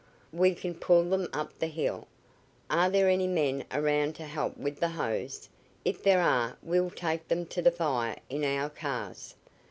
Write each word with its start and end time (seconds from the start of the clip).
"We 0.33 0.55
can 0.55 0.73
pull 0.73 1.03
them 1.03 1.27
up 1.31 1.59
the 1.59 1.67
hill. 1.67 2.07
Are 2.71 2.89
there 2.89 3.07
any 3.07 3.27
men 3.27 3.65
around 3.71 4.15
to 4.15 4.23
help 4.23 4.57
with 4.57 4.79
the 4.79 4.87
hose? 4.89 5.47
If 5.85 6.01
there 6.01 6.23
are 6.23 6.57
we'll 6.63 6.89
take 6.89 7.27
them 7.27 7.45
to 7.45 7.61
the 7.61 7.69
fire 7.69 8.15
in 8.27 8.43
our 8.43 8.71
cars." 8.71 9.35